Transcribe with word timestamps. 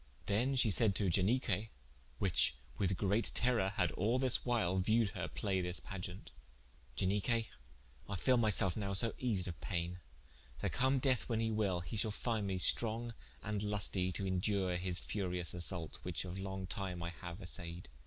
Then 0.25 0.55
shee 0.55 0.71
sayed 0.71 0.95
to 0.95 1.11
Ianique 1.11 1.69
(whiche 2.19 2.55
with 2.79 2.97
great 2.97 3.29
terrour, 3.35 3.69
had 3.69 3.91
all 3.91 4.17
this 4.17 4.43
whyle 4.43 4.79
viewed 4.79 5.09
her 5.09 5.27
play 5.27 5.61
this 5.61 5.79
pageant) 5.79 6.31
"Ianique 6.97 7.45
I 8.09 8.15
feele 8.15 8.37
my 8.39 8.49
selfe 8.49 8.75
now 8.75 8.93
so 8.95 9.13
eased 9.19 9.47
of 9.47 9.61
payne 9.61 9.99
that 10.61 10.73
come 10.73 10.97
death 10.97 11.29
when 11.29 11.39
he 11.39 11.51
will, 11.51 11.81
he 11.81 11.97
shal 11.97 12.09
find 12.09 12.47
me 12.47 12.57
strong 12.57 13.13
and 13.43 13.61
lustie 13.61 14.11
to 14.13 14.25
indure 14.25 14.75
his 14.75 14.97
furious 14.99 15.53
assault, 15.53 15.99
which 16.01 16.25
of 16.25 16.39
long 16.39 16.65
time 16.65 17.03
I 17.03 17.09
haue 17.11 17.37
assaied. 17.39 17.87